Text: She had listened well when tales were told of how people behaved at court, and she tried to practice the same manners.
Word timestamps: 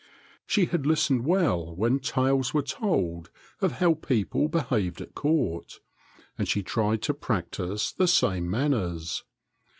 She 0.47 0.65
had 0.65 0.87
listened 0.87 1.27
well 1.27 1.75
when 1.75 1.99
tales 1.99 2.55
were 2.55 2.63
told 2.63 3.29
of 3.59 3.73
how 3.73 3.93
people 3.93 4.47
behaved 4.47 4.99
at 4.99 5.13
court, 5.13 5.79
and 6.39 6.47
she 6.47 6.63
tried 6.63 7.03
to 7.03 7.13
practice 7.13 7.91
the 7.91 8.07
same 8.07 8.49
manners. 8.49 9.23